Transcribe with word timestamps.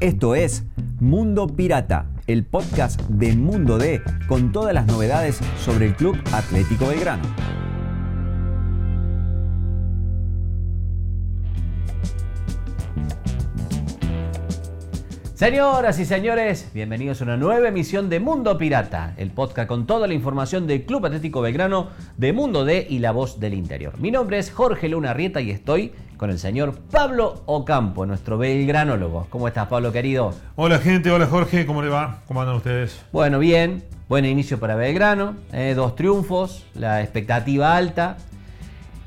Esto 0.00 0.34
es 0.34 0.64
Mundo 1.00 1.46
Pirata, 1.46 2.10
el 2.26 2.44
podcast 2.44 3.00
de 3.02 3.36
Mundo 3.36 3.78
D 3.78 4.02
con 4.28 4.52
todas 4.52 4.74
las 4.74 4.86
novedades 4.86 5.38
sobre 5.58 5.86
el 5.86 5.94
Club 5.94 6.16
Atlético 6.32 6.86
Belgrano. 6.86 7.22
Señoras 15.42 15.98
y 15.98 16.04
señores, 16.04 16.70
bienvenidos 16.72 17.20
a 17.20 17.24
una 17.24 17.36
nueva 17.36 17.66
emisión 17.66 18.08
de 18.08 18.20
Mundo 18.20 18.56
Pirata, 18.56 19.12
el 19.16 19.32
podcast 19.32 19.66
con 19.66 19.88
toda 19.88 20.06
la 20.06 20.14
información 20.14 20.68
del 20.68 20.84
Club 20.84 21.06
Atlético 21.06 21.40
Belgrano, 21.40 21.88
de 22.16 22.32
Mundo 22.32 22.64
D 22.64 22.86
y 22.88 23.00
La 23.00 23.10
Voz 23.10 23.40
del 23.40 23.54
Interior. 23.54 23.98
Mi 23.98 24.12
nombre 24.12 24.38
es 24.38 24.52
Jorge 24.52 24.88
Luna 24.88 25.14
Rieta 25.14 25.40
y 25.40 25.50
estoy 25.50 25.94
con 26.22 26.30
el 26.30 26.38
señor 26.38 26.78
Pablo 26.88 27.42
Ocampo, 27.46 28.06
nuestro 28.06 28.38
belgranólogo. 28.38 29.26
¿Cómo 29.28 29.48
estás, 29.48 29.66
Pablo, 29.66 29.90
querido? 29.90 30.32
Hola, 30.54 30.78
gente. 30.78 31.10
Hola, 31.10 31.26
Jorge. 31.26 31.66
¿Cómo 31.66 31.82
le 31.82 31.88
va? 31.88 32.20
¿Cómo 32.28 32.40
andan 32.40 32.54
ustedes? 32.54 33.02
Bueno, 33.10 33.40
bien. 33.40 33.82
Buen 34.08 34.24
inicio 34.24 34.60
para 34.60 34.76
Belgrano. 34.76 35.34
eh, 35.52 35.72
dos 35.74 35.96
triunfos, 35.96 36.64
la 36.74 37.02
expectativa 37.02 37.74
alta. 37.76 38.18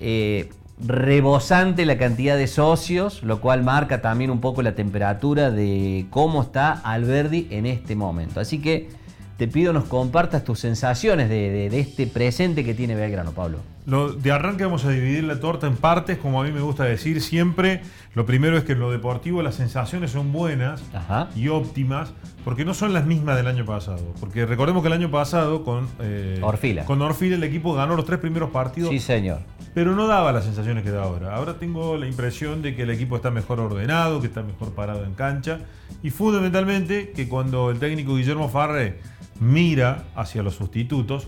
eh, 0.02 0.50
rebosante 0.86 1.86
la 1.86 1.98
cantidad 1.98 2.36
de 2.36 2.48
socios, 2.48 3.24
lo 3.24 3.40
cual 3.40 3.64
marca 3.64 4.02
también 4.02 4.30
un 4.30 4.42
poco 4.42 4.62
la 4.62 4.76
temperatura 4.76 5.52
de 5.52 6.08
cómo 6.10 6.42
está 6.42 6.74
Alberdi 6.74 7.48
en 7.50 7.66
este 7.66 7.96
momento. 7.96 8.42
Así 8.42 8.62
que 8.62 8.90
te 9.38 9.48
pido 9.48 9.72
nos 9.72 9.86
compartas 9.86 10.44
tus 10.44 10.60
sensaciones 10.60 11.30
de, 11.30 11.50
de- 11.50 11.70
de 11.70 11.80
este 11.80 12.08
presente 12.08 12.66
que 12.66 12.74
tiene 12.74 12.94
Belgrano, 12.94 13.32
Pablo. 13.32 13.60
Lo, 13.86 14.14
de 14.14 14.32
arranque 14.32 14.64
vamos 14.64 14.84
a 14.86 14.90
dividir 14.90 15.24
la 15.26 15.40
torta 15.40 15.68
en 15.68 15.76
partes, 15.78 16.18
como 16.18 16.42
a 16.42 16.44
mí 16.46 16.52
me 16.52 16.62
gusta 16.62 16.86
decir 16.86 17.22
siempre. 17.22 17.82
Lo 18.16 18.26
primero 18.26 18.58
es 18.58 18.64
que 18.64 18.72
en 18.72 18.80
lo 18.80 18.90
deportivo 18.92 19.44
las 19.44 19.56
sensaciones 19.56 20.10
son 20.12 20.32
buenas 20.32 20.84
Ajá. 20.94 21.30
y 21.36 21.50
óptimas, 21.50 22.12
porque 22.44 22.66
no 22.66 22.74
son 22.74 22.94
las 22.94 23.06
mismas 23.06 23.36
del 23.38 23.46
año 23.48 23.64
pasado. 23.66 24.14
Porque 24.20 24.46
recordemos 24.48 24.82
que 24.82 24.88
el 24.88 24.94
año 24.94 25.12
pasado 25.12 25.64
con 25.64 25.88
eh, 26.00 26.40
Orfila. 26.42 26.86
con 26.86 27.00
Orfila 27.02 27.36
el 27.36 27.44
equipo 27.44 27.74
ganó 27.76 27.96
los 27.96 28.06
tres 28.06 28.20
primeros 28.20 28.50
partidos, 28.50 28.90
Sí, 28.90 29.00
señor. 29.00 29.42
pero 29.76 29.96
no 29.96 30.08
daba 30.08 30.32
las 30.32 30.46
sensaciones 30.46 30.84
que 30.84 30.90
da 30.90 31.04
ahora. 31.04 31.36
Ahora 31.36 31.60
tengo 31.60 31.96
la 31.98 32.08
impresión 32.08 32.64
de 32.64 32.76
que 32.76 32.84
el 32.84 32.90
equipo 32.90 33.16
está 33.18 33.30
mejor 33.30 33.60
ordenado, 33.60 34.20
que 34.20 34.28
está 34.28 34.42
mejor 34.42 34.74
parado 34.74 35.04
en 35.06 35.14
cancha 35.14 35.60
y 36.02 36.10
fundamentalmente 36.10 37.12
que 37.12 37.28
cuando 37.30 37.70
el 37.70 37.78
técnico 37.78 38.16
Guillermo 38.16 38.50
Farre 38.50 39.00
mira 39.40 40.06
hacia 40.16 40.42
los 40.44 40.56
sustitutos, 40.56 41.28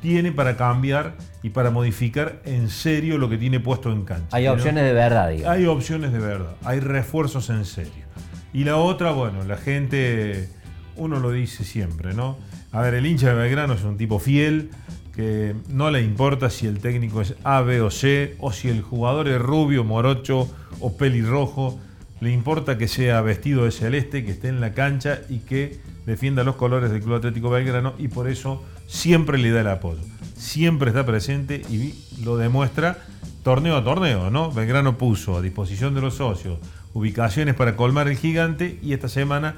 tiene 0.00 0.32
para 0.32 0.56
cambiar 0.56 1.16
y 1.42 1.50
para 1.50 1.70
modificar 1.70 2.40
en 2.44 2.68
serio 2.68 3.18
lo 3.18 3.28
que 3.28 3.38
tiene 3.38 3.60
puesto 3.60 3.92
en 3.92 4.04
cancha. 4.04 4.36
Hay 4.36 4.44
¿no? 4.44 4.52
opciones 4.52 4.84
de 4.84 4.92
verdad, 4.92 5.30
digamos. 5.30 5.56
Hay 5.56 5.66
opciones 5.66 6.12
de 6.12 6.18
verdad, 6.18 6.54
hay 6.64 6.80
refuerzos 6.80 7.50
en 7.50 7.64
serio. 7.64 8.08
Y 8.52 8.64
la 8.64 8.76
otra, 8.76 9.10
bueno, 9.10 9.44
la 9.44 9.56
gente, 9.56 10.48
uno 10.96 11.20
lo 11.20 11.30
dice 11.30 11.64
siempre, 11.64 12.14
¿no? 12.14 12.38
A 12.72 12.80
ver, 12.80 12.94
el 12.94 13.06
hincha 13.06 13.28
de 13.28 13.34
Belgrano 13.34 13.74
es 13.74 13.84
un 13.84 13.96
tipo 13.96 14.18
fiel, 14.18 14.70
que 15.14 15.54
no 15.68 15.90
le 15.90 16.02
importa 16.02 16.48
si 16.48 16.66
el 16.66 16.78
técnico 16.78 17.20
es 17.20 17.34
A, 17.42 17.60
B 17.62 17.80
o 17.80 17.90
C, 17.90 18.36
o 18.38 18.52
si 18.52 18.68
el 18.68 18.82
jugador 18.82 19.28
es 19.28 19.40
rubio, 19.40 19.84
morocho 19.84 20.48
o 20.80 20.96
pelirrojo. 20.96 21.78
Le 22.20 22.32
importa 22.32 22.78
que 22.78 22.88
sea 22.88 23.20
vestido 23.20 23.64
de 23.64 23.70
celeste, 23.70 24.24
que 24.24 24.32
esté 24.32 24.48
en 24.48 24.60
la 24.60 24.74
cancha 24.74 25.20
y 25.28 25.40
que 25.40 25.80
defienda 26.06 26.44
los 26.44 26.56
colores 26.56 26.90
del 26.90 27.02
Club 27.02 27.16
Atlético 27.16 27.50
Belgrano 27.50 27.94
y 27.98 28.08
por 28.08 28.28
eso 28.28 28.64
siempre 28.88 29.38
le 29.38 29.52
da 29.52 29.60
el 29.60 29.68
apoyo. 29.68 30.00
Siempre 30.36 30.90
está 30.90 31.06
presente 31.06 31.62
y 31.70 31.94
lo 32.24 32.36
demuestra 32.36 32.98
torneo 33.44 33.76
a 33.76 33.84
torneo, 33.84 34.30
¿no? 34.30 34.50
Belgrano 34.50 34.98
puso 34.98 35.36
a 35.36 35.42
disposición 35.42 35.94
de 35.94 36.00
los 36.00 36.14
socios 36.14 36.58
ubicaciones 36.94 37.54
para 37.54 37.76
colmar 37.76 38.08
el 38.08 38.16
gigante 38.16 38.78
y 38.82 38.92
esta 38.92 39.08
semana 39.08 39.56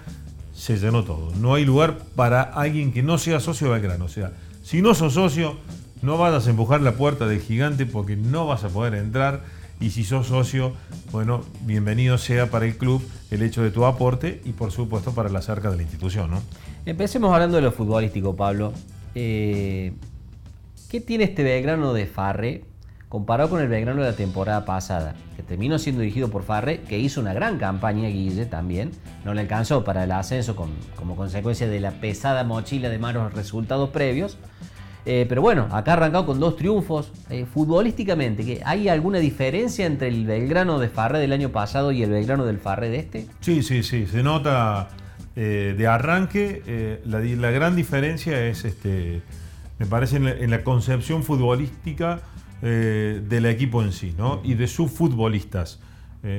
se 0.55 0.77
llenó 0.77 1.05
todo. 1.05 1.33
No 1.37 1.55
hay 1.55 1.65
lugar 1.65 1.99
para 2.15 2.43
alguien 2.43 2.93
que 2.93 3.03
no 3.03 3.17
sea 3.17 3.41
socio 3.41 3.69
de 3.69 3.75
Belgrano. 3.75 4.05
O 4.05 4.09
sea, 4.09 4.33
si 4.63 4.83
no 4.83 4.95
sos 4.95 5.15
socio, 5.15 5.57
no 6.03 6.19
vayas 6.19 6.47
a 6.47 6.51
empujar 6.51 6.83
la 6.83 6.93
puerta 6.93 7.27
del 7.27 7.41
gigante 7.41 7.87
porque 7.87 8.17
no 8.17 8.47
vas 8.47 8.65
a 8.65 8.69
poder 8.69 8.95
entrar. 8.95 9.43
Y 9.81 9.91
si 9.91 10.05
sos 10.05 10.27
socio, 10.27 10.75
bueno, 11.11 11.43
bienvenido 11.63 12.19
sea 12.19 12.51
para 12.51 12.67
el 12.67 12.77
club 12.77 13.03
el 13.31 13.43
hecho 13.43 13.63
de 13.63 13.71
tu 13.71 13.87
aporte 13.87 14.43
y 14.45 14.53
por 14.53 14.73
supuesto 14.73 15.13
para 15.13 15.31
las 15.31 15.49
arcas 15.49 15.71
de 15.71 15.79
la 15.79 15.83
institución. 15.85 16.31
Empecemos 16.85 17.33
hablando 17.33 17.57
de 17.57 17.63
lo 17.63 17.73
futbolístico, 17.73 18.37
Pablo. 18.37 18.75
Eh, 19.15 19.93
¿Qué 20.91 21.01
tiene 21.01 21.25
este 21.25 21.43
Belgrano 21.45 21.93
de 21.93 22.07
Farre 22.07 22.65
comparado 23.09 23.49
con 23.51 23.61
el 23.61 23.69
Belgrano 23.69 24.03
de 24.03 24.11
la 24.11 24.17
temporada 24.17 24.65
pasada? 24.65 25.15
Que 25.37 25.43
terminó 25.43 25.79
siendo 25.79 26.01
dirigido 26.03 26.31
por 26.31 26.43
Farre, 26.43 26.81
que 26.81 26.99
hizo 26.99 27.21
una 27.21 27.33
gran 27.33 27.59
campaña, 27.59 28.09
Guille, 28.09 28.47
también. 28.47 28.91
No 29.25 29.35
le 29.35 29.41
alcanzó 29.43 29.85
para 29.85 30.05
el 30.05 30.13
ascenso 30.13 30.57
como 30.57 31.17
consecuencia 31.17 31.69
de 31.69 31.81
la 31.81 31.93
pesada 31.93 32.45
mochila 32.45 32.89
de 32.89 32.99
malos 32.99 33.33
resultados 33.35 33.91
previos. 33.91 34.37
Eh, 35.07 35.25
pero 35.29 35.41
bueno, 35.41 35.67
acá 35.73 35.95
arrancado 35.95 36.27
con 36.27 36.41
dos 36.41 36.57
triunfos. 36.57 37.11
Eh, 37.31 37.47
futbolísticamente, 37.47 38.45
¿qué- 38.45 38.61
¿hay 38.67 38.89
alguna 38.89 39.19
diferencia 39.19 39.87
entre 39.87 40.09
el 40.09 40.27
Belgrano 40.27 40.79
de 40.79 40.89
Farre 40.89 41.19
del 41.21 41.33
año 41.33 41.49
pasado 41.51 41.91
y 41.93 42.03
el 42.03 42.11
Belgrano 42.11 42.45
del 42.45 42.59
Farre 42.59 42.91
de 42.91 42.99
este? 42.99 43.27
Sí, 43.41 43.63
sí, 43.63 43.83
sí, 43.83 44.07
se 44.07 44.23
nota 44.23 44.89
eh, 45.37 45.75
de 45.77 45.87
arranque. 45.87 46.63
eh, 46.67 47.03
la, 47.05 47.51
gran 47.51 47.77
diferencia 47.77 48.47
es, 48.47 48.65
este, 48.65 49.23
me 49.79 49.87
parece, 49.87 50.17
en 50.17 50.25
la, 50.25 50.31
en 50.33 50.51
la 50.51 50.65
concepción 50.65 51.23
futbolística 51.23 52.21
eh, 52.63 53.23
del 53.27 53.47
equipo 53.47 53.83
en 53.83 53.93
sí, 53.93 54.15
¿no? 54.19 54.41
Y 54.43 54.55
de 54.55 54.67
sus 54.67 54.91
futbolistas. 54.91 55.81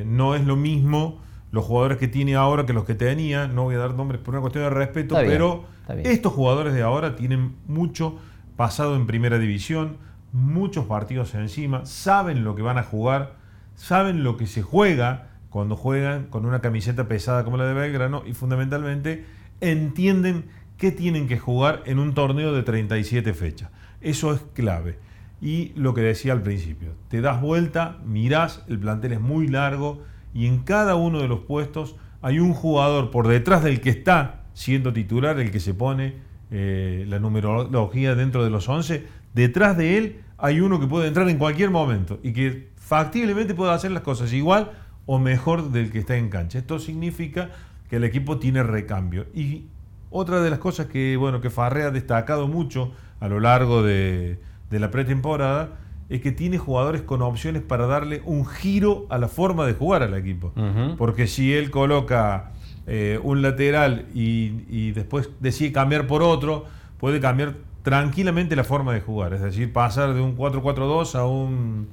No 0.05 0.35
es 0.35 0.45
lo 0.45 0.55
mismo 0.55 1.21
los 1.51 1.65
jugadores 1.65 1.97
que 1.97 2.07
tiene 2.07 2.35
ahora 2.35 2.67
que 2.67 2.73
los 2.73 2.85
que 2.85 2.93
tenía. 2.93 3.47
No 3.47 3.63
voy 3.63 3.73
a 3.73 3.79
dar 3.79 3.95
nombres 3.95 4.21
por 4.21 4.35
una 4.35 4.41
cuestión 4.41 4.65
de 4.65 4.69
respeto, 4.69 5.15
bien, 5.15 5.27
pero 5.27 5.65
estos 6.03 6.33
jugadores 6.33 6.75
de 6.75 6.83
ahora 6.83 7.15
tienen 7.15 7.55
mucho 7.67 8.19
pasado 8.55 8.95
en 8.95 9.07
primera 9.07 9.39
división, 9.39 9.97
muchos 10.33 10.85
partidos 10.85 11.33
encima, 11.33 11.83
saben 11.87 12.43
lo 12.43 12.55
que 12.55 12.61
van 12.61 12.77
a 12.77 12.83
jugar, 12.83 13.33
saben 13.73 14.23
lo 14.23 14.37
que 14.37 14.45
se 14.45 14.61
juega 14.61 15.30
cuando 15.51 15.75
juegan 15.75 16.27
con 16.27 16.45
una 16.45 16.61
camiseta 16.61 17.07
pesada 17.07 17.43
como 17.43 17.57
la 17.57 17.65
de 17.65 17.73
Belgrano 17.73 18.23
y 18.25 18.33
fundamentalmente 18.33 19.25
entienden 19.59 20.45
qué 20.77 20.91
tienen 20.91 21.27
que 21.27 21.37
jugar 21.37 21.83
en 21.85 21.99
un 21.99 22.13
torneo 22.13 22.53
de 22.53 22.63
37 22.63 23.33
fechas. 23.33 23.69
Eso 23.99 24.33
es 24.33 24.41
clave. 24.53 24.97
Y 25.41 25.73
lo 25.75 25.93
que 25.93 26.01
decía 26.01 26.33
al 26.33 26.41
principio, 26.41 26.93
te 27.09 27.19
das 27.19 27.41
vuelta, 27.41 27.97
mirás, 28.05 28.63
el 28.69 28.79
plantel 28.79 29.11
es 29.11 29.19
muy 29.19 29.47
largo 29.47 30.01
y 30.33 30.47
en 30.47 30.59
cada 30.59 30.95
uno 30.95 31.19
de 31.19 31.27
los 31.27 31.41
puestos 31.41 31.97
hay 32.21 32.39
un 32.39 32.53
jugador 32.53 33.11
por 33.11 33.27
detrás 33.27 33.63
del 33.63 33.81
que 33.81 33.89
está 33.89 34.45
siendo 34.53 34.93
titular, 34.93 35.37
el 35.39 35.51
que 35.51 35.59
se 35.59 35.73
pone 35.73 36.15
eh, 36.49 37.05
la 37.09 37.19
numerología 37.19 38.15
dentro 38.15 38.43
de 38.43 38.49
los 38.49 38.69
11, 38.69 39.05
detrás 39.33 39.75
de 39.75 39.97
él 39.97 40.21
hay 40.37 40.61
uno 40.61 40.79
que 40.79 40.87
puede 40.87 41.07
entrar 41.07 41.27
en 41.27 41.37
cualquier 41.37 41.71
momento 41.71 42.19
y 42.23 42.31
que 42.31 42.69
factiblemente 42.75 43.53
puede 43.53 43.73
hacer 43.73 43.91
las 43.91 44.03
cosas 44.03 44.31
igual 44.33 44.71
o 45.11 45.19
mejor 45.19 45.71
del 45.71 45.91
que 45.91 45.99
está 45.99 46.15
en 46.15 46.29
cancha. 46.29 46.59
Esto 46.59 46.79
significa 46.79 47.49
que 47.89 47.97
el 47.97 48.05
equipo 48.05 48.39
tiene 48.39 48.63
recambio. 48.63 49.25
Y 49.35 49.65
otra 50.09 50.39
de 50.39 50.49
las 50.49 50.59
cosas 50.59 50.85
que, 50.85 51.17
bueno, 51.17 51.41
que 51.41 51.49
Farre 51.49 51.83
ha 51.83 51.91
destacado 51.91 52.47
mucho 52.47 52.93
a 53.19 53.27
lo 53.27 53.41
largo 53.41 53.83
de, 53.83 54.39
de 54.69 54.79
la 54.79 54.89
pretemporada 54.89 55.71
es 56.07 56.21
que 56.21 56.31
tiene 56.31 56.57
jugadores 56.57 57.01
con 57.01 57.21
opciones 57.21 57.61
para 57.61 57.87
darle 57.87 58.21
un 58.23 58.45
giro 58.45 59.05
a 59.09 59.17
la 59.17 59.27
forma 59.27 59.65
de 59.65 59.73
jugar 59.73 60.01
al 60.01 60.13
equipo. 60.13 60.53
Porque 60.97 61.27
si 61.27 61.53
él 61.53 61.71
coloca 61.71 62.53
eh, 62.87 63.19
un 63.21 63.41
lateral 63.41 64.05
y, 64.15 64.63
y 64.69 64.91
después 64.93 65.29
decide 65.41 65.73
cambiar 65.73 66.07
por 66.07 66.23
otro, 66.23 66.67
puede 67.01 67.19
cambiar 67.19 67.55
tranquilamente 67.83 68.55
la 68.55 68.63
forma 68.63 68.93
de 68.93 69.01
jugar. 69.01 69.33
Es 69.33 69.41
decir, 69.41 69.73
pasar 69.73 70.13
de 70.13 70.21
un 70.21 70.37
4-4-2 70.37 71.15
a, 71.15 71.25
un, 71.25 71.89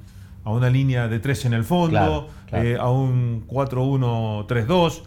a 0.49 0.53
una 0.53 0.69
línea 0.69 1.07
de 1.07 1.19
3 1.19 1.45
en 1.45 1.53
el 1.53 1.63
fondo, 1.63 1.89
Claro, 1.91 2.27
claro. 2.47 2.65
eh, 2.67 2.77
a 2.77 2.89
un 2.89 3.45
4-1-3-2, 3.47 5.03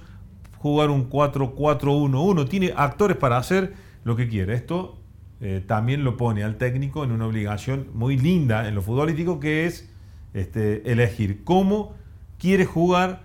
jugar 0.58 0.90
un 0.90 1.08
4-4-1-1. 1.10 2.48
Tiene 2.48 2.72
actores 2.76 3.16
para 3.16 3.36
hacer 3.36 3.74
lo 4.04 4.16
que 4.16 4.28
quiere. 4.28 4.54
Esto 4.54 4.98
eh, 5.40 5.62
también 5.66 6.04
lo 6.04 6.16
pone 6.16 6.44
al 6.44 6.56
técnico 6.56 7.04
en 7.04 7.12
una 7.12 7.26
obligación 7.26 7.88
muy 7.94 8.16
linda 8.16 8.68
en 8.68 8.74
lo 8.74 8.82
futbolístico, 8.82 9.40
que 9.40 9.66
es 9.66 9.90
este, 10.34 10.90
elegir 10.90 11.44
cómo 11.44 11.94
quiere 12.38 12.64
jugar, 12.64 13.22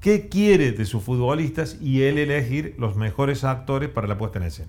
qué 0.00 0.28
quiere 0.28 0.72
de 0.72 0.84
sus 0.84 1.02
futbolistas 1.02 1.78
y 1.80 2.02
él 2.02 2.18
elegir 2.18 2.74
los 2.78 2.96
mejores 2.96 3.44
actores 3.44 3.88
para 3.88 4.06
la 4.06 4.18
puesta 4.18 4.38
en 4.38 4.44
escena. 4.46 4.68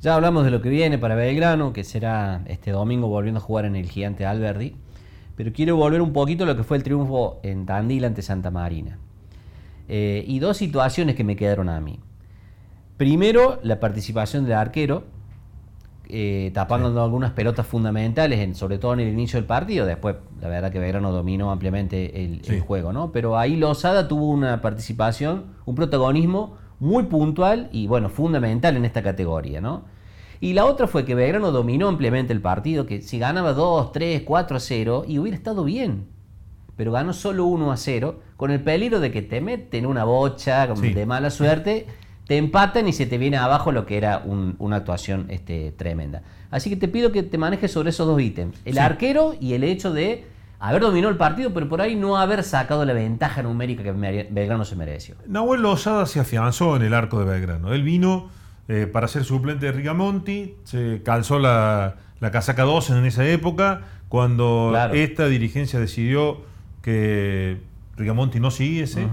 Ya 0.00 0.14
hablamos 0.16 0.44
de 0.44 0.50
lo 0.50 0.60
que 0.60 0.68
viene 0.68 0.98
para 0.98 1.14
Belgrano, 1.14 1.72
que 1.72 1.82
será 1.82 2.42
este 2.46 2.72
domingo 2.72 3.08
volviendo 3.08 3.38
a 3.38 3.42
jugar 3.42 3.64
en 3.64 3.74
el 3.74 3.88
gigante 3.88 4.26
Alberdi. 4.26 4.76
Pero 5.36 5.52
quiero 5.52 5.76
volver 5.76 6.00
un 6.00 6.12
poquito 6.12 6.44
a 6.44 6.46
lo 6.46 6.56
que 6.56 6.62
fue 6.62 6.76
el 6.76 6.82
triunfo 6.82 7.40
en 7.42 7.66
Tandil 7.66 8.04
ante 8.04 8.22
Santa 8.22 8.50
Marina. 8.50 8.98
Eh, 9.88 10.24
y 10.26 10.38
dos 10.38 10.56
situaciones 10.56 11.14
que 11.14 11.24
me 11.24 11.36
quedaron 11.36 11.68
a 11.68 11.80
mí. 11.80 12.00
Primero, 12.96 13.58
la 13.62 13.80
participación 13.80 14.44
del 14.44 14.54
arquero, 14.54 15.04
eh, 16.08 16.50
tapando 16.54 17.02
algunas 17.02 17.32
pelotas 17.32 17.66
fundamentales, 17.66 18.56
sobre 18.56 18.78
todo 18.78 18.94
en 18.94 19.00
el 19.00 19.08
inicio 19.08 19.38
del 19.38 19.46
partido. 19.46 19.84
Después, 19.84 20.16
la 20.40 20.48
verdad 20.48 20.70
que 20.70 20.78
Belgrano 20.78 21.10
dominó 21.10 21.50
ampliamente 21.50 22.24
el, 22.24 22.42
el 22.46 22.60
juego, 22.60 22.92
¿no? 22.92 23.10
Pero 23.10 23.36
ahí 23.36 23.56
Lozada 23.56 24.06
tuvo 24.06 24.30
una 24.30 24.60
participación, 24.60 25.46
un 25.66 25.74
protagonismo 25.74 26.56
muy 26.78 27.04
puntual 27.04 27.68
y, 27.72 27.88
bueno, 27.88 28.08
fundamental 28.08 28.76
en 28.76 28.84
esta 28.84 29.02
categoría, 29.02 29.60
¿no? 29.60 29.82
Y 30.44 30.52
la 30.52 30.66
otra 30.66 30.86
fue 30.86 31.06
que 31.06 31.14
Belgrano 31.14 31.52
dominó 31.52 31.88
ampliamente 31.88 32.34
el 32.34 32.42
partido, 32.42 32.84
que 32.84 33.00
si 33.00 33.18
ganaba 33.18 33.54
2, 33.54 33.92
3, 33.92 34.24
4 34.26 34.56
a 34.58 34.60
0, 34.60 35.04
y 35.08 35.18
hubiera 35.18 35.38
estado 35.38 35.64
bien. 35.64 36.06
Pero 36.76 36.92
ganó 36.92 37.14
solo 37.14 37.46
1 37.46 37.72
a 37.72 37.78
0, 37.78 38.20
con 38.36 38.50
el 38.50 38.60
peligro 38.60 39.00
de 39.00 39.10
que 39.10 39.22
te 39.22 39.40
meten 39.40 39.86
una 39.86 40.04
bocha 40.04 40.66
de 40.66 41.06
mala 41.06 41.30
suerte, 41.30 41.86
te 42.26 42.36
empatan 42.36 42.86
y 42.86 42.92
se 42.92 43.06
te 43.06 43.16
viene 43.16 43.38
abajo 43.38 43.72
lo 43.72 43.86
que 43.86 43.96
era 43.96 44.22
una 44.26 44.76
actuación 44.76 45.28
este, 45.30 45.72
tremenda. 45.72 46.20
Así 46.50 46.68
que 46.68 46.76
te 46.76 46.88
pido 46.88 47.10
que 47.10 47.22
te 47.22 47.38
manejes 47.38 47.72
sobre 47.72 47.88
esos 47.88 48.06
dos 48.06 48.20
ítems. 48.20 48.60
El 48.66 48.76
arquero 48.76 49.34
y 49.40 49.54
el 49.54 49.64
hecho 49.64 49.94
de 49.94 50.26
haber 50.58 50.82
dominado 50.82 51.10
el 51.10 51.16
partido, 51.16 51.54
pero 51.54 51.70
por 51.70 51.80
ahí 51.80 51.96
no 51.96 52.18
haber 52.18 52.42
sacado 52.42 52.84
la 52.84 52.92
ventaja 52.92 53.42
numérica 53.42 53.82
que 53.82 53.92
Belgrano 53.92 54.66
se 54.66 54.76
mereció. 54.76 55.14
Nahuel 55.26 55.62
Lozada 55.62 56.04
se 56.04 56.20
afianzó 56.20 56.76
en 56.76 56.82
el 56.82 56.92
arco 56.92 57.18
de 57.20 57.24
Belgrano. 57.24 57.72
Él 57.72 57.82
vino 57.82 58.28
eh, 58.66 58.86
para 58.90 59.08
ser 59.08 59.24
suplente 59.24 59.66
de 59.66 59.72
Rigamonti, 59.72 60.54
se 60.64 61.02
calzó 61.04 61.38
la, 61.38 61.96
casaca 62.32 62.62
2 62.62 62.90
en 62.90 63.04
esa 63.04 63.26
época, 63.28 63.82
cuando 64.08 64.72
esta 64.94 65.26
dirigencia 65.26 65.78
decidió 65.78 66.40
que 66.80 67.58
Rigamonti 67.96 68.40
no 68.40 68.50
siguiese, 68.50 69.06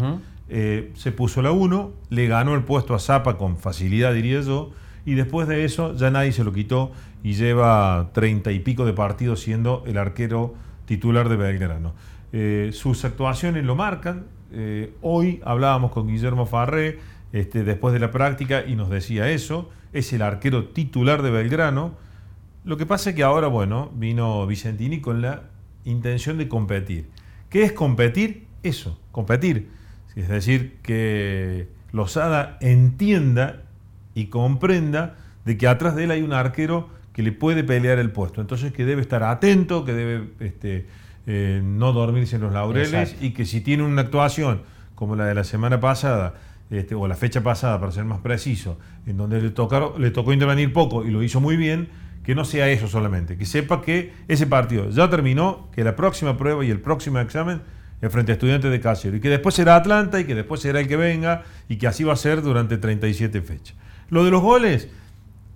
eh, 0.47 0.91
se 0.95 1.11
puso 1.11 1.41
la 1.41 1.51
1, 1.51 1.91
le 2.09 2.27
ganó 2.27 2.55
el 2.55 2.63
puesto 2.63 2.95
a 2.95 2.99
Zapa 2.99 3.37
con 3.37 3.57
facilidad, 3.57 4.13
diría 4.13 4.39
yo, 4.39 4.71
y 5.05 5.15
después 5.15 5.49
de 5.49 5.65
eso 5.65 5.95
ya 5.95 6.11
nadie 6.11 6.31
se 6.31 6.45
lo 6.45 6.53
quitó 6.53 6.93
y 7.21 7.33
lleva 7.33 8.11
treinta 8.13 8.53
y 8.53 8.59
pico 8.59 8.85
de 8.85 8.93
partidos 8.93 9.41
siendo 9.41 9.83
el 9.85 9.97
arquero 9.97 10.53
titular 10.85 11.27
de 11.27 11.35
Belgrano. 11.35 11.93
Eh, 12.31 12.69
sus 12.71 13.03
actuaciones 13.03 13.65
lo 13.65 13.75
marcan. 13.75 14.27
hoy 15.01 15.41
hablábamos 15.43 15.91
con 15.91 16.07
Guillermo 16.07 16.45
Farré, 16.45 16.99
este, 17.33 17.63
después 17.63 17.93
de 17.93 17.99
la 17.99 18.11
práctica 18.11 18.63
y 18.65 18.75
nos 18.75 18.89
decía 18.89 19.29
eso. 19.29 19.69
Es 19.93 20.13
el 20.13 20.21
arquero 20.21 20.65
titular 20.69 21.21
de 21.21 21.31
Belgrano. 21.31 21.95
Lo 22.63 22.77
que 22.77 22.85
pasa 22.85 23.11
es 23.11 23.15
que 23.15 23.23
ahora, 23.23 23.47
bueno, 23.47 23.91
vino 23.95 24.45
Vicentini 24.47 25.01
con 25.01 25.21
la 25.21 25.43
intención 25.85 26.37
de 26.37 26.47
competir. 26.47 27.09
¿Qué 27.49 27.63
es 27.63 27.73
competir? 27.73 28.45
Eso, 28.63 28.99
competir. 29.11 29.69
Es 30.15 30.29
decir, 30.29 30.77
que 30.83 31.67
Lozada 31.91 32.57
entienda 32.61 33.63
y 34.13 34.25
comprenda 34.25 35.15
de 35.45 35.57
que 35.57 35.67
atrás 35.67 35.95
de 35.95 36.05
él 36.05 36.11
hay 36.11 36.21
un 36.21 36.33
arquero 36.33 36.89
que 37.13 37.23
le 37.23 37.31
puede 37.31 37.63
pelear 37.63 37.99
el 37.99 38.11
puesto. 38.11 38.41
Entonces 38.41 38.71
que 38.71 38.85
debe 38.85 39.01
estar 39.01 39.23
atento, 39.23 39.83
que 39.83 39.93
debe 39.93 40.29
este, 40.39 40.85
eh, 41.27 41.61
no 41.63 41.93
dormirse 41.93 42.37
en 42.37 42.43
los 42.43 42.53
laureles 42.53 43.15
y 43.21 43.31
que 43.31 43.45
si 43.45 43.61
tiene 43.61 43.83
una 43.83 44.01
actuación 44.01 44.61
como 44.95 45.15
la 45.15 45.25
de 45.25 45.35
la 45.35 45.43
semana 45.43 45.79
pasada, 45.79 46.35
este, 46.71 46.95
o 46.95 47.07
la 47.07 47.15
fecha 47.15 47.43
pasada, 47.43 47.79
para 47.79 47.91
ser 47.91 48.05
más 48.05 48.19
preciso, 48.19 48.79
en 49.05 49.17
donde 49.17 49.41
le, 49.41 49.49
tocaron, 49.49 50.01
le 50.01 50.09
tocó 50.09 50.31
intervenir 50.31 50.71
poco 50.71 51.05
y 51.05 51.11
lo 51.11 51.21
hizo 51.21 51.41
muy 51.41 51.57
bien, 51.57 51.89
que 52.23 52.33
no 52.33 52.45
sea 52.45 52.69
eso 52.69 52.87
solamente, 52.87 53.37
que 53.37 53.45
sepa 53.45 53.81
que 53.81 54.13
ese 54.27 54.47
partido 54.47 54.89
ya 54.89 55.09
terminó, 55.09 55.69
que 55.73 55.83
la 55.83 55.95
próxima 55.95 56.37
prueba 56.37 56.63
y 56.63 56.69
el 56.69 56.79
próximo 56.79 57.19
examen 57.19 57.61
es 58.01 58.11
frente 58.11 58.31
a 58.31 58.33
estudiantes 58.33 58.71
de 58.71 58.79
Cáceres, 58.79 59.17
y 59.17 59.21
que 59.21 59.29
después 59.29 59.53
será 59.53 59.75
Atlanta 59.75 60.19
y 60.19 60.23
que 60.23 60.33
después 60.33 60.61
será 60.61 60.79
el 60.79 60.87
que 60.87 60.95
venga 60.95 61.43
y 61.67 61.75
que 61.75 61.87
así 61.87 62.03
va 62.03 62.13
a 62.13 62.15
ser 62.15 62.41
durante 62.41 62.77
37 62.77 63.41
fechas. 63.41 63.75
Lo 64.09 64.23
de 64.23 64.31
los 64.31 64.41
goles, 64.41 64.89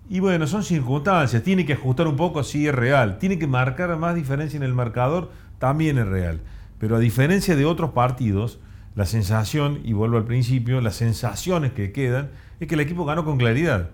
y 0.09 0.19
bueno, 0.19 0.47
son 0.47 0.63
circunstancias, 0.63 1.43
tiene 1.43 1.65
que 1.65 1.73
ajustar 1.73 2.07
un 2.07 2.15
poco, 2.15 2.43
sí 2.43 2.67
es 2.67 2.75
real, 2.75 3.19
tiene 3.19 3.39
que 3.39 3.47
marcar 3.47 3.95
más 3.97 4.15
diferencia 4.15 4.57
en 4.57 4.63
el 4.63 4.73
marcador, 4.73 5.31
también 5.59 5.97
es 5.97 6.07
real, 6.07 6.41
pero 6.77 6.97
a 6.97 6.99
diferencia 6.99 7.55
de 7.55 7.65
otros 7.65 7.91
partidos, 7.91 8.59
la 8.95 9.05
sensación, 9.05 9.81
y 9.83 9.93
vuelvo 9.93 10.17
al 10.17 10.25
principio, 10.25 10.81
las 10.81 10.95
sensaciones 10.95 11.73
que 11.73 11.91
quedan, 11.91 12.31
es 12.59 12.67
que 12.67 12.75
el 12.75 12.81
equipo 12.81 13.05
ganó 13.05 13.25
con 13.25 13.37
claridad. 13.37 13.89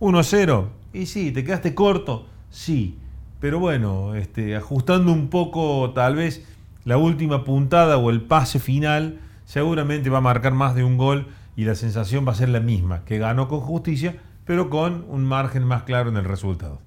1-0, 0.00 0.68
y 0.92 1.06
sí, 1.06 1.32
¿te 1.32 1.44
quedaste 1.44 1.74
corto? 1.74 2.26
Sí, 2.50 2.98
pero 3.40 3.58
bueno, 3.58 4.14
este, 4.14 4.54
ajustando 4.56 5.12
un 5.12 5.28
poco 5.28 5.92
tal 5.94 6.16
vez 6.16 6.46
la 6.84 6.98
última 6.98 7.44
puntada 7.44 7.96
o 7.96 8.10
el 8.10 8.22
pase 8.22 8.58
final, 8.58 9.18
seguramente 9.44 10.10
va 10.10 10.18
a 10.18 10.22
marcar 10.22 10.52
más 10.52 10.74
de 10.74 10.84
un 10.84 10.98
gol 10.98 11.28
y 11.56 11.64
la 11.64 11.74
sensación 11.74 12.26
va 12.26 12.32
a 12.32 12.34
ser 12.34 12.48
la 12.50 12.60
misma, 12.60 13.04
que 13.04 13.18
ganó 13.18 13.48
con 13.48 13.60
justicia, 13.60 14.16
pero 14.44 14.68
con 14.68 15.04
un 15.08 15.24
margen 15.24 15.64
más 15.64 15.84
claro 15.84 16.10
en 16.10 16.16
el 16.16 16.24
resultado. 16.24 16.80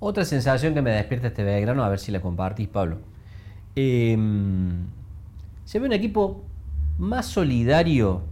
Otra 0.00 0.24
sensación 0.24 0.74
que 0.74 0.82
me 0.82 0.90
despierta 0.90 1.28
este 1.28 1.42
Belgrano, 1.42 1.82
a 1.82 1.88
ver 1.88 1.98
si 1.98 2.12
la 2.12 2.20
compartís, 2.20 2.68
Pablo. 2.68 2.98
Em, 3.74 4.86
se 5.64 5.80
ve 5.80 5.86
un 5.86 5.92
equipo 5.92 6.44
más 6.98 7.26
solidario, 7.26 8.22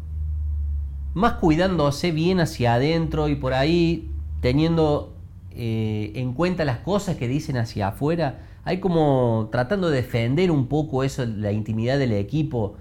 más 1.14 1.34
cuidándose 1.34 2.10
bien 2.10 2.40
hacia 2.40 2.74
adentro 2.74 3.28
y 3.28 3.36
por 3.36 3.54
ahí 3.54 4.10
teniendo 4.40 5.14
eh, 5.52 6.12
en 6.16 6.34
cuenta 6.34 6.64
las 6.64 6.78
cosas 6.78 7.16
que 7.16 7.28
dicen 7.28 7.56
hacia 7.56 7.88
afuera. 7.88 8.40
Hay 8.64 8.80
como 8.80 9.48
tratando 9.52 9.88
de 9.88 9.96
defender 9.96 10.50
un 10.50 10.66
poco 10.66 11.04
eso, 11.04 11.24
la 11.24 11.52
intimidad 11.52 11.98
del 11.98 12.12
equipo. 12.12 12.76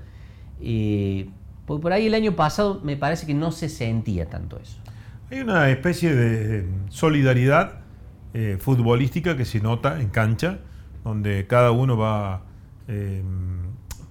Eh, 0.60 1.30
por 1.66 1.94
ahí 1.94 2.08
el 2.08 2.14
año 2.14 2.36
pasado 2.36 2.82
me 2.84 2.98
parece 2.98 3.26
que 3.26 3.34
no 3.34 3.52
se 3.52 3.70
sentía 3.70 4.30
tanto 4.30 4.60
eso. 4.60 4.78
Hay 5.32 5.40
una 5.40 5.70
especie 5.70 6.14
de 6.14 6.68
solidaridad 6.90 7.80
eh, 8.34 8.58
futbolística 8.60 9.38
que 9.38 9.46
se 9.46 9.60
nota 9.62 10.02
en 10.02 10.10
cancha, 10.10 10.60
donde 11.04 11.48
cada 11.48 11.72
uno 11.72 11.98
va 11.98 12.42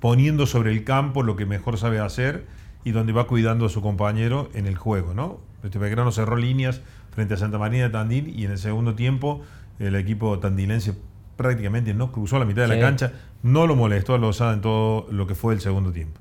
poniendo 0.04 0.44
sobre 0.44 0.70
el 0.70 0.84
campo 0.84 1.22
lo 1.22 1.34
que 1.34 1.46
mejor 1.46 1.78
sabe 1.78 1.98
hacer 1.98 2.44
y 2.84 2.90
donde 2.90 3.14
va 3.14 3.26
cuidando 3.26 3.64
a 3.64 3.70
su 3.70 3.80
compañero 3.80 4.50
en 4.52 4.66
el 4.66 4.76
juego. 4.76 5.14
¿no? 5.14 5.40
Este 5.62 5.78
Belgrano 5.78 6.12
cerró 6.12 6.36
líneas 6.36 6.82
frente 7.10 7.32
a 7.32 7.36
Santa 7.38 7.56
María 7.56 7.84
de 7.84 7.88
Tandil 7.88 8.38
y 8.38 8.44
en 8.44 8.50
el 8.50 8.58
segundo 8.58 8.94
tiempo 8.94 9.40
el 9.78 9.96
equipo 9.96 10.38
tandilense 10.40 10.94
prácticamente 11.38 11.94
no 11.94 12.12
cruzó 12.12 12.38
la 12.38 12.44
mitad 12.44 12.68
de 12.68 12.76
la 12.76 12.80
cancha, 12.80 13.12
no 13.42 13.66
lo 13.66 13.76
molestó 13.76 14.12
a 14.12 14.18
Lozada 14.18 14.52
en 14.52 14.60
todo 14.60 15.06
lo 15.10 15.26
que 15.26 15.34
fue 15.34 15.54
el 15.54 15.62
segundo 15.62 15.90
tiempo. 15.90 16.20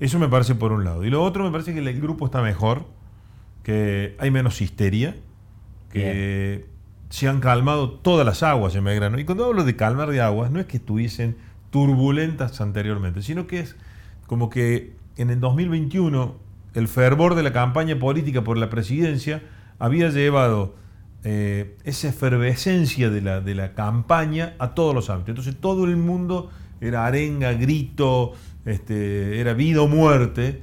Eso 0.00 0.18
me 0.18 0.26
parece 0.26 0.56
por 0.56 0.72
un 0.72 0.82
lado. 0.82 1.04
Y 1.04 1.10
lo 1.10 1.22
otro 1.22 1.44
me 1.44 1.52
parece 1.52 1.72
que 1.72 1.78
el 1.78 2.00
grupo 2.00 2.26
está 2.26 2.42
mejor, 2.42 2.84
que 3.62 4.16
hay 4.18 4.32
menos 4.32 4.60
histeria, 4.60 5.14
que 5.92 6.66
se 7.10 7.28
han 7.28 7.38
calmado 7.38 7.90
todas 7.90 8.26
las 8.26 8.42
aguas 8.42 8.74
en 8.74 8.82
Belgrano. 8.82 9.20
Y 9.20 9.24
cuando 9.24 9.44
hablo 9.44 9.62
de 9.62 9.76
calmar 9.76 10.10
de 10.10 10.20
aguas, 10.20 10.50
no 10.50 10.58
es 10.58 10.66
que 10.66 10.78
estuviesen 10.78 11.36
turbulentas 11.70 12.60
anteriormente, 12.60 13.22
sino 13.22 13.46
que 13.46 13.60
es 13.60 13.76
como 14.26 14.50
que 14.50 14.94
en 15.16 15.30
el 15.30 15.40
2021 15.40 16.34
el 16.74 16.88
fervor 16.88 17.34
de 17.34 17.42
la 17.42 17.52
campaña 17.52 17.98
política 17.98 18.44
por 18.44 18.56
la 18.56 18.70
presidencia 18.70 19.42
había 19.78 20.08
llevado 20.10 20.74
eh, 21.24 21.76
esa 21.84 22.08
efervescencia 22.08 23.10
de 23.10 23.20
la, 23.20 23.40
de 23.40 23.54
la 23.54 23.74
campaña 23.74 24.54
a 24.58 24.74
todos 24.74 24.94
los 24.94 25.10
ámbitos. 25.10 25.30
Entonces 25.30 25.56
todo 25.60 25.84
el 25.84 25.96
mundo 25.96 26.50
era 26.80 27.06
arenga, 27.06 27.52
grito, 27.52 28.32
este, 28.64 29.40
era 29.40 29.52
vida 29.52 29.82
o 29.82 29.88
muerte, 29.88 30.62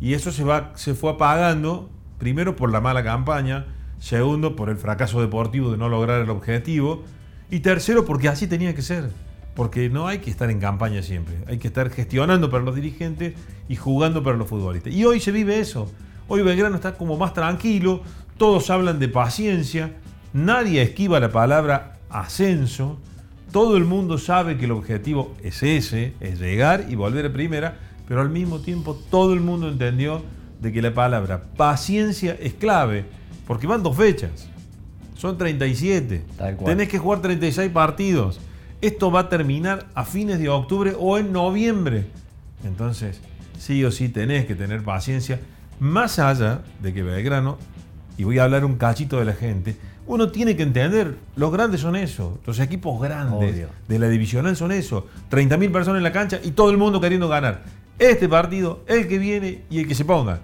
y 0.00 0.14
eso 0.14 0.32
se, 0.32 0.44
va, 0.44 0.72
se 0.74 0.94
fue 0.94 1.12
apagando, 1.12 1.90
primero 2.18 2.56
por 2.56 2.72
la 2.72 2.80
mala 2.80 3.04
campaña, 3.04 3.66
segundo 3.98 4.56
por 4.56 4.68
el 4.68 4.76
fracaso 4.76 5.20
deportivo 5.20 5.70
de 5.70 5.78
no 5.78 5.88
lograr 5.88 6.20
el 6.20 6.30
objetivo, 6.30 7.04
y 7.50 7.60
tercero 7.60 8.04
porque 8.04 8.28
así 8.28 8.46
tenía 8.46 8.74
que 8.74 8.82
ser 8.82 9.10
porque 9.54 9.90
no 9.90 10.06
hay 10.06 10.18
que 10.18 10.30
estar 10.30 10.50
en 10.50 10.60
campaña 10.60 11.02
siempre, 11.02 11.34
hay 11.46 11.58
que 11.58 11.68
estar 11.68 11.90
gestionando 11.90 12.50
para 12.50 12.64
los 12.64 12.74
dirigentes 12.74 13.34
y 13.68 13.76
jugando 13.76 14.22
para 14.22 14.36
los 14.36 14.48
futbolistas. 14.48 14.92
Y 14.92 15.04
hoy 15.04 15.20
se 15.20 15.32
vive 15.32 15.60
eso. 15.60 15.90
Hoy 16.28 16.42
Belgrano 16.42 16.76
está 16.76 16.94
como 16.94 17.18
más 17.18 17.34
tranquilo, 17.34 18.02
todos 18.38 18.70
hablan 18.70 18.98
de 18.98 19.08
paciencia, 19.08 19.92
nadie 20.32 20.80
esquiva 20.80 21.20
la 21.20 21.30
palabra 21.30 21.98
ascenso, 22.08 22.98
todo 23.50 23.76
el 23.76 23.84
mundo 23.84 24.16
sabe 24.16 24.56
que 24.56 24.64
el 24.64 24.70
objetivo 24.70 25.34
es 25.42 25.62
ese, 25.62 26.14
es 26.20 26.40
llegar 26.40 26.86
y 26.88 26.94
volver 26.94 27.26
a 27.26 27.32
primera, 27.32 27.78
pero 28.08 28.22
al 28.22 28.30
mismo 28.30 28.60
tiempo 28.60 28.98
todo 29.10 29.34
el 29.34 29.40
mundo 29.40 29.68
entendió 29.68 30.22
de 30.60 30.72
que 30.72 30.80
la 30.80 30.94
palabra 30.94 31.42
paciencia 31.56 32.36
es 32.40 32.54
clave, 32.54 33.04
porque 33.46 33.66
van 33.66 33.82
dos 33.82 33.96
fechas, 33.96 34.48
son 35.14 35.36
37, 35.36 36.24
tenés 36.64 36.88
que 36.88 36.98
jugar 36.98 37.20
36 37.20 37.70
partidos 37.70 38.40
esto 38.82 39.12
va 39.12 39.20
a 39.20 39.28
terminar 39.28 39.86
a 39.94 40.04
fines 40.04 40.38
de 40.38 40.48
octubre 40.48 40.94
o 40.98 41.16
en 41.16 41.32
noviembre. 41.32 42.06
Entonces, 42.64 43.20
sí 43.58 43.82
o 43.84 43.92
sí 43.92 44.08
tenés 44.08 44.44
que 44.44 44.56
tener 44.56 44.82
paciencia. 44.82 45.40
Más 45.78 46.18
allá 46.18 46.62
de 46.80 46.92
que 46.92 47.02
Belgrano, 47.02 47.58
y 48.18 48.24
voy 48.24 48.38
a 48.38 48.44
hablar 48.44 48.64
un 48.64 48.76
cachito 48.76 49.18
de 49.18 49.24
la 49.24 49.34
gente, 49.34 49.76
uno 50.06 50.30
tiene 50.32 50.56
que 50.56 50.64
entender, 50.64 51.16
los 51.36 51.52
grandes 51.52 51.80
son 51.80 51.94
eso, 51.94 52.40
los 52.44 52.58
equipos 52.58 53.00
grandes 53.00 53.68
de 53.86 53.98
la 54.00 54.08
divisional 54.08 54.56
son 54.56 54.72
eso, 54.72 55.06
30.000 55.30 55.70
personas 55.70 55.98
en 55.98 56.02
la 56.02 56.12
cancha 56.12 56.40
y 56.42 56.50
todo 56.50 56.70
el 56.70 56.76
mundo 56.76 57.00
queriendo 57.00 57.28
ganar. 57.28 57.62
Este 58.00 58.28
partido, 58.28 58.82
el 58.88 59.06
que 59.06 59.18
viene 59.18 59.62
y 59.70 59.78
el 59.78 59.86
que 59.86 59.94
se 59.94 60.04
ponga. 60.04 60.40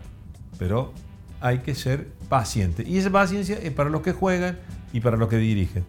Pero 0.59 0.93
hay 1.41 1.59
que 1.59 1.75
ser 1.75 2.07
paciente. 2.29 2.85
Y 2.87 2.99
esa 2.99 3.11
paciencia 3.11 3.59
es 3.61 3.73
para 3.73 3.91
los 3.91 4.03
que 4.03 4.13
juegan 4.13 4.59
y 4.93 5.01
para 5.01 5.17
los 5.17 5.29
que 5.29 5.39
dirigen. 5.39 5.85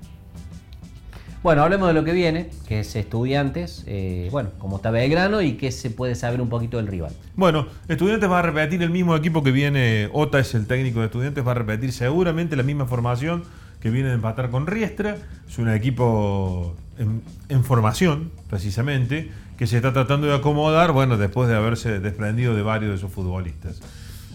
Bueno, 1.41 1.63
hablemos 1.63 1.87
de 1.87 1.93
lo 1.93 2.03
que 2.03 2.11
viene, 2.11 2.49
que 2.67 2.81
es 2.81 2.93
estudiantes, 2.97 3.85
eh, 3.87 4.27
bueno, 4.29 4.49
como 4.57 4.75
está 4.75 4.91
Belgrano 4.91 5.41
y 5.41 5.53
qué 5.53 5.71
se 5.71 5.89
puede 5.89 6.15
saber 6.15 6.41
un 6.41 6.49
poquito 6.49 6.75
del 6.75 6.87
rival. 6.87 7.13
Bueno, 7.37 7.67
estudiantes 7.87 8.29
va 8.29 8.39
a 8.39 8.41
repetir 8.41 8.83
el 8.83 8.89
mismo 8.89 9.15
equipo 9.15 9.41
que 9.41 9.51
viene, 9.51 10.09
Ota 10.11 10.39
es 10.39 10.53
el 10.53 10.67
técnico 10.67 10.99
de 10.99 11.05
estudiantes, 11.05 11.47
va 11.47 11.51
a 11.51 11.55
repetir 11.55 11.93
seguramente 11.93 12.57
la 12.57 12.63
misma 12.63 12.87
formación 12.87 13.43
que 13.79 13.89
viene 13.89 14.09
de 14.09 14.15
empatar 14.15 14.49
con 14.49 14.67
Riestra. 14.67 15.15
Es 15.47 15.57
un 15.57 15.69
equipo 15.69 16.75
en, 16.97 17.63
formación, 17.63 18.31
precisamente, 18.49 19.31
que 19.57 19.65
se 19.65 19.77
está 19.77 19.93
tratando 19.93 20.27
de 20.27 20.35
acomodar, 20.35 20.91
bueno, 20.91 21.17
después 21.17 21.47
de 21.47 21.55
haberse 21.55 22.01
desprendido 22.01 22.53
de 22.53 22.63
varios 22.63 22.91
de 22.91 22.97
sus 22.97 23.13
futbolistas. 23.13 23.79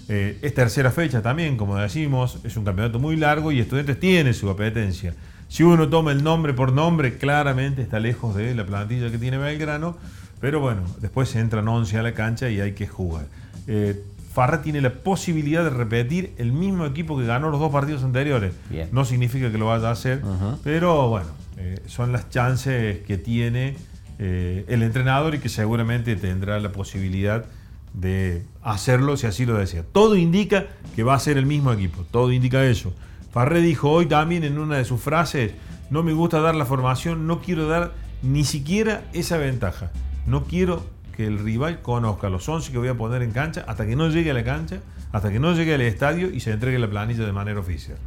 Eh, 0.09 0.39
es 0.41 0.55
tercera 0.55 0.91
fecha 0.91 1.21
también, 1.21 1.59
como 1.59 1.77
decimos, 1.77 2.39
es 2.45 2.57
un 2.57 2.65
campeonato 2.65 2.99
muy 2.99 3.17
largo 3.17 3.53
y 3.53 3.61
Estudiantes 3.61 4.01
tiene 4.01 4.33
su 4.33 4.49
apetencia. 4.49 5.15
Si 5.55 5.63
uno 5.63 5.89
toma 5.89 6.11
el 6.11 6.25
nombre 6.25 6.53
por 6.53 6.73
nombre, 6.73 7.17
claramente 7.17 7.81
está 7.81 8.01
lejos 8.01 8.35
de 8.35 8.57
la 8.57 8.67
plantilla 8.67 9.09
que 9.13 9.19
tiene 9.19 9.39
Belgrano, 9.39 9.97
pero 10.41 10.59
bueno, 10.59 10.83
después 11.01 11.29
se 11.29 11.39
entran 11.39 11.69
11 11.69 11.97
a 11.97 12.03
la 12.03 12.13
cancha 12.13 12.51
y 12.51 12.61
hay 12.61 12.73
que 12.73 12.89
jugar. 12.89 13.27
Eh, 13.69 14.03
Farra 14.33 14.63
tiene 14.63 14.81
la 14.81 14.91
posibilidad 14.91 15.63
de 15.63 15.71
repetir 15.71 16.35
el 16.39 16.51
mismo 16.51 16.87
equipo 16.87 17.17
que 17.17 17.25
ganó 17.25 17.51
los 17.51 17.61
dos 17.61 17.71
partidos 17.71 18.03
anteriores. 18.03 18.53
No 18.91 19.05
significa 19.05 19.53
que 19.53 19.57
lo 19.57 19.67
vaya 19.67 19.91
a 19.91 19.93
hacer, 19.93 20.23
pero 20.65 21.09
bueno, 21.09 21.29
eh, 21.57 21.81
son 21.87 22.11
las 22.11 22.31
chances 22.31 23.05
que 23.05 23.17
tiene 23.17 23.77
eh, 24.19 24.65
el 24.67 24.83
entrenador 24.83 25.37
y 25.37 25.39
que 25.39 25.49
seguramente 25.49 26.17
tendrá 26.17 26.59
la 26.59 26.73
posibilidad 26.73 27.45
de 27.93 28.43
hacerlo 28.61 29.17
si 29.17 29.29
así 29.29 29.47
lo 29.47 29.57
desea. 29.57 29.85
Todo 29.93 30.17
indica 30.17 30.67
que 30.97 31.05
va 31.05 31.15
a 31.15 31.21
ser 31.21 31.39
el 31.39 31.47
mismo 31.47 31.73
equipo, 31.73 32.05
todo 32.11 32.33
indica 32.33 32.65
eso. 32.65 32.93
Farré 33.35 33.63
dijo 33.63 33.91
hoy 33.91 34.07
también 34.07 34.45
en 34.45 34.61
una 34.61 34.77
de 34.77 34.85
sus 34.85 35.01
frases, 35.01 35.55
no 35.91 36.05
me 36.05 36.13
gusta 36.13 36.39
dar 36.39 36.55
la 36.55 36.67
formación, 36.67 37.27
no 37.27 37.41
quiero 37.41 37.67
dar 37.67 37.91
ni 38.23 38.45
siquiera 38.45 39.03
esa 39.13 39.39
ventaja. 39.39 39.91
No 40.25 40.45
quiero 40.45 40.85
que 41.17 41.27
el 41.27 41.41
rival 41.41 41.83
conozca 41.83 42.29
los 42.29 42.49
11 42.49 42.71
que 42.71 42.79
voy 42.79 42.87
a 42.87 42.95
poner 42.95 43.23
en 43.23 43.33
cancha 43.33 43.65
hasta 43.67 43.87
que 43.87 43.97
no 43.97 44.09
llegue 44.09 44.31
a 44.31 44.35
la 44.35 44.45
cancha, 44.45 44.79
hasta 45.11 45.33
que 45.33 45.41
no 45.41 45.53
llegue 45.53 45.75
al 45.75 45.81
estadio 45.81 46.31
y 46.31 46.39
se 46.39 46.53
entregue 46.53 46.79
la 46.79 46.89
planilla 46.89 47.27
de 47.27 47.33
manera 47.33 47.59
oficial. 47.59 47.99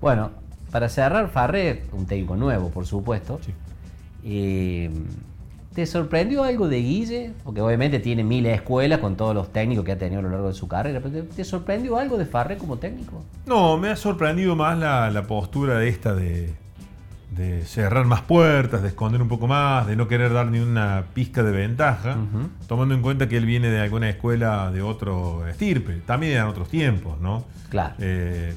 Bueno, 0.00 0.30
para 0.70 0.88
cerrar, 0.88 1.28
Farré, 1.28 1.84
un 1.92 2.06
técnico 2.06 2.34
nuevo, 2.34 2.70
por 2.70 2.86
supuesto. 2.86 3.40
Sí. 3.44 3.52
Eh, 4.24 4.90
¿Te 5.74 5.86
sorprendió 5.86 6.42
algo 6.42 6.68
de 6.68 6.78
Guille? 6.78 7.32
Porque 7.44 7.60
obviamente 7.60 8.00
tiene 8.00 8.24
miles 8.24 8.50
de 8.50 8.56
escuelas 8.56 8.98
con 8.98 9.16
todos 9.16 9.34
los 9.34 9.52
técnicos 9.52 9.84
que 9.84 9.92
ha 9.92 9.98
tenido 9.98 10.18
a 10.18 10.22
lo 10.22 10.30
largo 10.30 10.48
de 10.48 10.54
su 10.54 10.66
carrera. 10.66 11.00
¿te, 11.00 11.44
sorprendió 11.44 11.96
algo 11.96 12.18
de 12.18 12.26
Farre 12.26 12.58
como 12.58 12.78
técnico? 12.78 13.22
No, 13.46 13.78
me 13.78 13.88
ha 13.90 13.96
sorprendido 13.96 14.56
más 14.56 14.76
la, 14.78 15.24
postura 15.28 15.78
de 15.78 15.88
esta 15.88 16.14
de, 16.14 16.54
cerrar 17.64 18.04
más 18.04 18.22
puertas, 18.22 18.82
de 18.82 18.88
esconder 18.88 19.22
un 19.22 19.28
poco 19.28 19.46
más, 19.46 19.86
de 19.86 19.94
no 19.94 20.08
querer 20.08 20.32
dar 20.32 20.46
ni 20.46 20.58
una 20.58 21.04
pizca 21.14 21.44
de 21.44 21.52
ventaja, 21.52 22.16
tomando 22.66 22.94
en 22.94 23.00
cuenta 23.00 23.28
que 23.28 23.36
él 23.36 23.46
viene 23.46 23.68
de 23.68 23.80
alguna 23.80 24.10
escuela 24.10 24.72
de 24.72 24.82
otro 24.82 25.46
estirpe, 25.46 26.02
también 26.04 26.38
en 26.38 26.44
otros 26.44 26.68
tiempos, 26.68 27.20
¿no? 27.20 27.44
Claro. 27.68 27.94
Eh, 28.00 28.54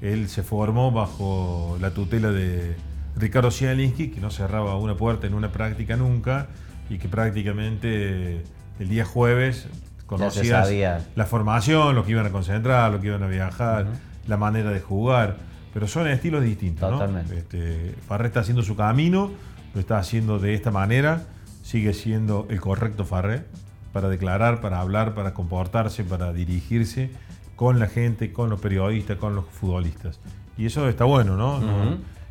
él 0.00 0.28
se 0.28 0.42
formó 0.42 0.90
bajo 0.90 1.76
la 1.80 1.90
tutela 1.90 2.30
de 2.30 2.76
Ricardo 3.16 3.50
Zielinski, 3.50 4.08
que 4.08 4.20
no 4.20 4.30
cerraba 4.30 4.76
una 4.76 4.94
puerta 4.94 5.26
en 5.26 5.34
una 5.34 5.50
práctica 5.50 5.96
nunca 5.96 6.48
y 6.88 6.98
que 6.98 7.08
prácticamente 7.08 8.42
el 8.78 8.88
día 8.88 9.04
jueves 9.04 9.66
conocías 10.06 10.70
la 11.14 11.26
formación, 11.26 11.94
lo 11.94 12.04
que 12.04 12.12
iban 12.12 12.26
a 12.26 12.30
concentrar, 12.30 12.92
lo 12.92 13.00
que 13.00 13.08
iban 13.08 13.22
a 13.22 13.26
viajar, 13.26 13.86
la 14.26 14.36
manera 14.36 14.70
de 14.70 14.80
jugar, 14.80 15.36
pero 15.72 15.88
son 15.88 16.06
estilos 16.08 16.42
distintos. 16.42 16.90
Totalmente. 16.90 17.38
Este, 17.38 17.94
Farré 18.06 18.28
está 18.28 18.40
haciendo 18.40 18.62
su 18.62 18.76
camino, 18.76 19.30
lo 19.74 19.80
está 19.80 19.98
haciendo 19.98 20.38
de 20.38 20.54
esta 20.54 20.70
manera, 20.70 21.24
sigue 21.62 21.92
siendo 21.92 22.46
el 22.50 22.60
correcto 22.60 23.04
Farré 23.04 23.44
para 23.92 24.08
declarar, 24.08 24.60
para 24.60 24.80
hablar, 24.80 25.14
para 25.14 25.32
comportarse, 25.32 26.04
para 26.04 26.32
dirigirse 26.32 27.10
con 27.56 27.78
la 27.78 27.88
gente, 27.88 28.32
con 28.32 28.50
los 28.50 28.60
periodistas, 28.60 29.16
con 29.16 29.34
los 29.34 29.46
futbolistas. 29.46 30.20
Y 30.58 30.66
eso 30.66 30.88
está 30.88 31.04
bueno, 31.04 31.36
¿no? 31.36 31.60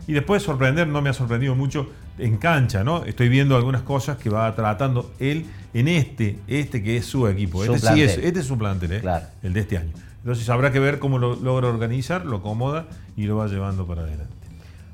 Y 0.07 0.13
después 0.13 0.43
sorprender, 0.43 0.87
no 0.87 1.01
me 1.01 1.09
ha 1.09 1.13
sorprendido 1.13 1.55
mucho 1.55 1.89
en 2.17 2.37
cancha, 2.37 2.83
¿no? 2.83 3.03
Estoy 3.05 3.29
viendo 3.29 3.55
algunas 3.55 3.81
cosas 3.81 4.17
que 4.17 4.29
va 4.29 4.53
tratando 4.55 5.11
él 5.19 5.45
en 5.73 5.87
este, 5.87 6.39
este 6.47 6.83
que 6.83 6.97
es 6.97 7.05
su 7.05 7.27
equipo. 7.27 7.63
este 7.63 7.79
sí 7.79 8.01
es, 8.01 8.17
este 8.17 8.39
es 8.39 8.45
su 8.45 8.57
plantel, 8.57 8.93
¿eh? 8.93 9.03
el 9.43 9.53
de 9.53 9.59
este 9.59 9.77
año. 9.77 9.91
Entonces 10.19 10.49
habrá 10.49 10.71
que 10.71 10.79
ver 10.79 10.99
cómo 10.99 11.19
lo 11.19 11.35
logra 11.35 11.67
organizar, 11.67 12.25
lo 12.25 12.37
acomoda 12.37 12.87
y 13.15 13.25
lo 13.25 13.37
va 13.37 13.47
llevando 13.47 13.85
para 13.85 14.01
adelante. 14.01 14.33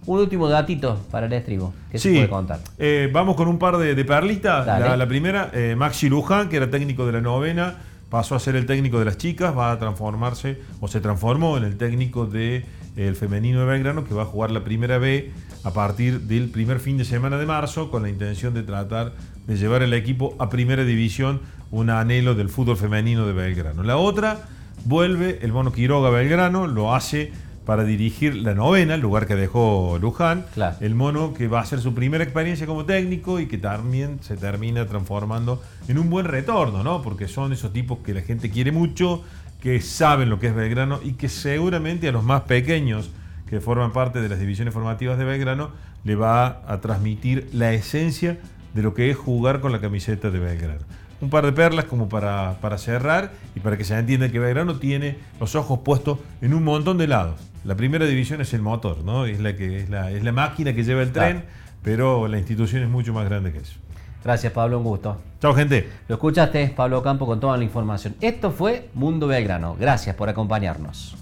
Un 0.06 0.20
último 0.20 0.50
datito 0.50 1.00
para 1.12 1.28
el 1.28 1.34
estribo, 1.34 1.74
que 1.92 2.00
se 2.00 2.12
puede 2.12 2.28
contar. 2.28 2.60
Eh, 2.80 3.10
vamos 3.14 3.36
con 3.36 3.48
un 3.48 3.60
par 3.60 3.78
de, 3.78 4.04
perlitas. 4.04 4.66
La, 4.66 5.08
primera, 5.08 5.52
eh, 5.54 5.76
Maxi 5.78 6.10
Luján, 6.10 6.50
que 6.50 6.58
era 6.58 6.70
técnico 6.70 7.06
de 7.06 7.12
la 7.12 7.22
novena, 7.22 7.76
pasó 8.10 8.36
a 8.36 8.40
ser 8.40 8.56
el 8.56 8.66
técnico 8.66 8.98
de 8.98 9.06
las 9.06 9.18
chicas, 9.18 9.56
va 9.56 9.72
a 9.72 9.78
transformarse, 9.78 10.60
o 10.80 10.88
se 10.88 11.00
transformó 11.02 11.56
en 11.58 11.66
el 11.66 11.78
técnico 11.78 12.26
de 12.26 12.66
el 12.96 13.16
femenino 13.16 13.60
de 13.62 13.66
Belgrano, 13.66 14.04
que 14.04 14.14
va 14.14 14.24
a 14.24 14.26
jugar 14.26 14.52
la 14.52 14.64
primera 14.64 14.98
B 14.98 15.32
a 15.64 15.72
partir 15.72 16.22
del 16.22 16.50
primer 16.50 16.80
fin 16.80 16.98
de 16.98 17.06
semana 17.06 17.38
de 17.38 17.46
marzo, 17.46 17.92
con 17.92 18.04
la 18.04 18.10
intención 18.10 18.54
de 18.54 18.64
tratar 18.64 19.14
de 19.48 19.58
llevar 19.58 19.84
el 19.84 19.94
equipo 19.94 20.36
a 20.40 20.50
primera 20.50 20.84
división, 20.84 21.42
un 21.72 21.90
anhelo 21.90 22.36
del 22.36 22.50
fútbol 22.50 22.78
femenino 22.78 23.26
de 23.26 23.34
Belgrano. 23.34 23.84
La 23.84 23.98
otra, 23.98 24.40
vuelve 24.86 25.40
el 25.42 25.52
Mono 25.52 25.72
Quiroga 25.72 26.10
Belgrano, 26.10 26.68
lo 26.68 26.94
hace 26.94 27.32
para 27.66 27.84
dirigir 27.84 28.36
la 28.36 28.56
novena, 28.56 28.96
el 28.96 29.02
lugar 29.02 29.28
que 29.28 29.36
dejó 29.36 29.98
Luján. 30.02 30.46
El 30.82 30.96
mono 30.96 31.34
que 31.34 31.48
va 31.48 31.62
a 31.62 31.66
ser 31.66 31.80
su 31.80 31.94
primera 31.94 32.24
experiencia 32.24 32.66
como 32.66 32.86
técnico 32.86 33.40
y 33.40 33.48
que 33.48 33.58
también 33.58 34.20
se 34.22 34.36
termina 34.36 34.86
transformando 34.88 35.62
en 35.88 36.00
un 36.00 36.10
buen 36.10 36.26
retorno, 36.26 36.84
¿no? 36.84 37.02
Porque 37.02 37.28
son 37.28 37.54
esos 37.54 37.72
tipos 37.72 38.00
que 38.00 38.14
la 38.14 38.22
gente 38.22 38.50
quiere 38.50 38.72
mucho, 38.72 39.24
que 39.62 39.80
saben 39.80 40.30
lo 40.30 40.40
que 40.40 40.48
es 40.48 40.56
Belgrano 40.56 41.00
y 41.04 41.14
que 41.14 41.30
seguramente 41.30 42.10
a 42.10 42.12
los 42.12 42.24
más 42.24 42.42
pequeños 42.42 43.12
que 43.48 43.62
forman 43.62 43.94
parte 43.94 44.20
de 44.20 44.28
las 44.28 44.40
divisiones 44.40 44.74
formativas 44.74 45.18
de 45.18 45.24
Belgrano 45.26 45.70
le 46.04 46.16
va 46.16 46.64
a 46.68 46.82
transmitir 46.82 47.48
la 47.54 47.72
esencia 47.72 48.40
de 48.74 48.82
lo 48.82 48.94
que 48.94 49.10
es 49.10 49.18
jugar 49.18 49.60
con 49.62 49.72
la 49.72 49.80
camiseta 49.80 50.32
de 50.32 50.40
Belgrano. 50.40 50.82
Un 51.22 51.30
par 51.30 51.46
de 51.46 51.52
perlas 51.52 51.86
como 51.86 52.10
para, 52.10 52.58
para 52.62 52.80
cerrar 52.80 53.32
y 53.56 53.60
para 53.60 53.78
que 53.78 53.84
se 53.84 53.96
entienda 53.96 54.30
que 54.30 54.40
Belgrano 54.40 54.80
tiene 54.80 55.18
los 55.40 55.54
ojos 55.56 55.82
puestos 55.86 56.18
en 56.42 56.56
un 56.56 56.64
montón 56.64 56.98
de 56.98 57.08
lados. 57.08 57.40
La 57.64 57.76
primera 57.76 58.08
división 58.08 58.42
es 58.42 58.54
el 58.56 58.64
motor, 58.64 59.04
¿no? 59.04 59.28
Es 59.28 59.40
la, 59.40 59.56
que, 59.56 59.82
es 59.82 59.90
la, 59.90 60.10
es 60.10 60.24
la 60.24 60.32
máquina 60.32 60.74
que 60.74 60.84
lleva 60.84 61.04
el 61.04 61.12
tren, 61.12 61.44
pero 61.84 62.28
la 62.28 62.40
institución 62.40 62.82
es 62.82 62.90
mucho 62.90 63.14
más 63.14 63.26
grande 63.26 63.52
que 63.52 63.60
eso. 63.60 63.76
Gracias, 64.24 64.54
Pablo, 64.54 64.78
un 64.78 64.84
gusto. 64.84 65.18
Chao, 65.40 65.54
gente. 65.54 65.90
Lo 66.08 66.16
escuchaste, 66.16 66.74
Pablo 66.76 67.02
Campo, 67.02 67.26
con 67.26 67.40
toda 67.40 67.58
la 67.58 67.64
información. 67.64 68.16
Esto 68.22 68.52
fue 68.52 68.90
Mundo 68.94 69.28
Belgrano. 69.28 69.76
Gracias 69.80 70.16
por 70.16 70.30
acompañarnos. 70.30 71.18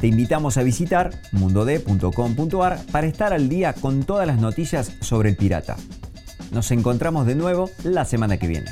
Te 0.00 0.08
invitamos 0.08 0.58
a 0.58 0.62
visitar 0.62 1.10
mundode.com.ar 1.32 2.78
para 2.92 3.06
estar 3.06 3.32
al 3.32 3.48
día 3.48 3.72
con 3.72 4.04
todas 4.04 4.26
las 4.26 4.38
noticias 4.38 4.92
sobre 5.00 5.30
el 5.30 5.36
pirata. 5.36 5.76
Nos 6.52 6.70
encontramos 6.70 7.26
de 7.26 7.34
nuevo 7.34 7.70
la 7.82 8.04
semana 8.04 8.36
que 8.36 8.46
viene. 8.46 8.70